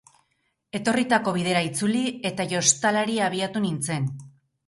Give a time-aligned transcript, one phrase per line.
[0.77, 4.09] Etorritako bidera itzuli, eta jostalari abiatu nintzen.